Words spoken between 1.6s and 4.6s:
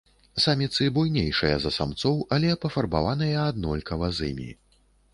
за самцоў, але пафарбаваныя аднолькава з імі.